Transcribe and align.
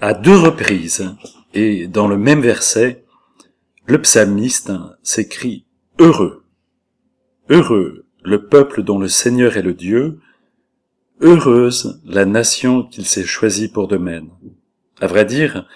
À 0.00 0.14
deux 0.14 0.36
reprises, 0.36 1.14
et 1.54 1.86
dans 1.86 2.08
le 2.08 2.18
même 2.18 2.40
verset, 2.40 3.04
le 3.86 4.00
psalmiste 4.02 4.72
s'écrie 5.02 5.64
Heureux. 5.98 6.44
Heureux 7.48 8.06
le 8.26 8.48
peuple 8.48 8.82
dont 8.82 8.98
le 8.98 9.06
Seigneur 9.06 9.56
est 9.56 9.62
le 9.62 9.72
Dieu, 9.72 10.18
heureuse 11.20 12.02
la 12.04 12.24
nation 12.24 12.82
qu'il 12.82 13.06
s'est 13.06 13.24
choisie 13.24 13.68
pour 13.68 13.86
domaine. 13.86 14.30
À 15.00 15.06
vrai 15.06 15.24
dire, 15.24 15.68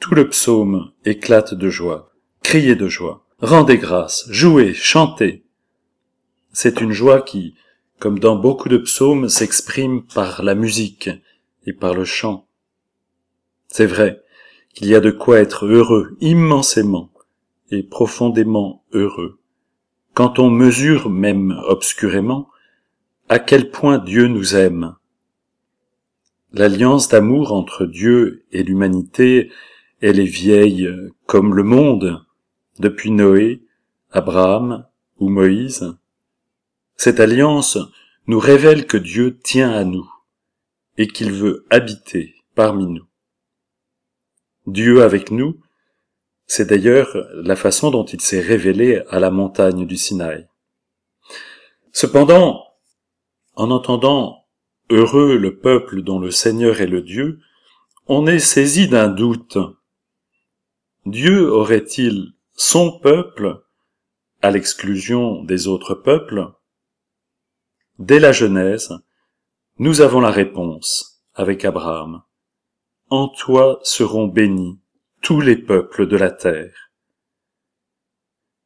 tout 0.00 0.14
le 0.16 0.28
psaume 0.28 0.90
éclate 1.04 1.54
de 1.54 1.70
joie, 1.70 2.12
criez 2.42 2.74
de 2.74 2.88
joie, 2.88 3.24
rendez 3.38 3.78
grâce, 3.78 4.26
jouez, 4.28 4.74
chantez. 4.74 5.44
C'est 6.52 6.80
une 6.80 6.92
joie 6.92 7.22
qui, 7.22 7.54
comme 8.00 8.18
dans 8.18 8.34
beaucoup 8.34 8.68
de 8.68 8.78
psaumes, 8.78 9.28
s'exprime 9.28 10.02
par 10.02 10.42
la 10.42 10.56
musique 10.56 11.10
et 11.66 11.72
par 11.72 11.94
le 11.94 12.04
chant. 12.04 12.43
C'est 13.76 13.86
vrai 13.86 14.22
qu'il 14.72 14.86
y 14.86 14.94
a 14.94 15.00
de 15.00 15.10
quoi 15.10 15.40
être 15.40 15.66
heureux 15.66 16.16
immensément 16.20 17.10
et 17.72 17.82
profondément 17.82 18.84
heureux, 18.92 19.40
quand 20.12 20.38
on 20.38 20.48
mesure 20.48 21.10
même 21.10 21.60
obscurément 21.66 22.48
à 23.28 23.40
quel 23.40 23.72
point 23.72 23.98
Dieu 23.98 24.28
nous 24.28 24.54
aime. 24.54 24.94
L'alliance 26.52 27.08
d'amour 27.08 27.52
entre 27.52 27.84
Dieu 27.84 28.44
et 28.52 28.62
l'humanité, 28.62 29.50
elle 30.00 30.20
est 30.20 30.24
vieille 30.24 30.88
comme 31.26 31.56
le 31.56 31.64
monde, 31.64 32.24
depuis 32.78 33.10
Noé, 33.10 33.60
Abraham 34.12 34.86
ou 35.18 35.28
Moïse. 35.28 35.96
Cette 36.94 37.18
alliance 37.18 37.76
nous 38.28 38.38
révèle 38.38 38.86
que 38.86 38.98
Dieu 38.98 39.36
tient 39.42 39.72
à 39.72 39.82
nous 39.82 40.08
et 40.96 41.08
qu'il 41.08 41.32
veut 41.32 41.66
habiter 41.70 42.36
parmi 42.54 42.86
nous. 42.86 43.08
Dieu 44.66 45.02
avec 45.02 45.30
nous, 45.30 45.60
c'est 46.46 46.68
d'ailleurs 46.68 47.16
la 47.34 47.56
façon 47.56 47.90
dont 47.90 48.04
il 48.04 48.20
s'est 48.20 48.40
révélé 48.40 49.02
à 49.08 49.18
la 49.18 49.30
montagne 49.30 49.86
du 49.86 49.96
Sinaï. 49.96 50.48
Cependant, 51.92 52.64
en 53.54 53.70
entendant 53.70 54.44
Heureux 54.90 55.38
le 55.38 55.58
peuple 55.58 56.02
dont 56.02 56.18
le 56.18 56.30
Seigneur 56.30 56.82
est 56.82 56.86
le 56.86 57.00
Dieu, 57.00 57.40
on 58.06 58.26
est 58.26 58.38
saisi 58.38 58.86
d'un 58.86 59.08
doute. 59.08 59.56
Dieu 61.06 61.50
aurait-il 61.50 62.34
son 62.54 62.98
peuple 62.98 63.64
à 64.42 64.50
l'exclusion 64.50 65.42
des 65.42 65.68
autres 65.68 65.94
peuples? 65.94 66.52
Dès 67.98 68.20
la 68.20 68.32
Genèse, 68.32 68.92
nous 69.78 70.02
avons 70.02 70.20
la 70.20 70.30
réponse 70.30 71.24
avec 71.34 71.64
Abraham. 71.64 72.22
En 73.16 73.28
toi 73.28 73.78
seront 73.84 74.26
bénis 74.26 74.80
tous 75.22 75.40
les 75.40 75.54
peuples 75.54 76.08
de 76.08 76.16
la 76.16 76.32
terre. 76.32 76.90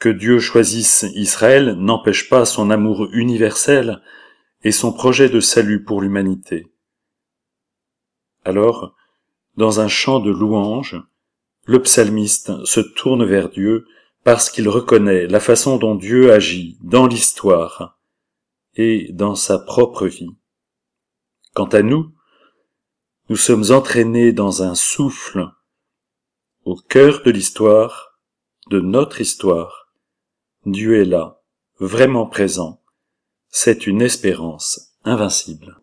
Que 0.00 0.08
Dieu 0.08 0.40
choisisse 0.40 1.06
Israël 1.14 1.76
n'empêche 1.78 2.28
pas 2.28 2.44
son 2.44 2.68
amour 2.70 3.06
universel 3.12 4.02
et 4.64 4.72
son 4.72 4.92
projet 4.92 5.28
de 5.28 5.38
salut 5.38 5.84
pour 5.84 6.00
l'humanité. 6.00 6.66
Alors, 8.44 8.96
dans 9.56 9.78
un 9.78 9.86
chant 9.86 10.18
de 10.18 10.32
louange, 10.32 11.00
le 11.66 11.80
psalmiste 11.80 12.64
se 12.64 12.80
tourne 12.80 13.24
vers 13.24 13.48
Dieu 13.48 13.86
parce 14.24 14.50
qu'il 14.50 14.68
reconnaît 14.68 15.28
la 15.28 15.38
façon 15.38 15.76
dont 15.76 15.94
Dieu 15.94 16.32
agit 16.32 16.78
dans 16.82 17.06
l'histoire 17.06 17.96
et 18.74 19.12
dans 19.12 19.36
sa 19.36 19.60
propre 19.60 20.08
vie. 20.08 20.34
Quant 21.54 21.66
à 21.66 21.82
nous, 21.82 22.12
nous 23.32 23.38
sommes 23.38 23.70
entraînés 23.70 24.34
dans 24.34 24.62
un 24.62 24.74
souffle 24.74 25.48
au 26.66 26.76
cœur 26.76 27.22
de 27.22 27.30
l'histoire, 27.30 28.20
de 28.68 28.78
notre 28.78 29.22
histoire. 29.22 29.90
Dieu 30.66 31.00
est 31.00 31.06
là, 31.06 31.40
vraiment 31.80 32.26
présent. 32.26 32.82
C'est 33.48 33.86
une 33.86 34.02
espérance 34.02 34.98
invincible. 35.04 35.81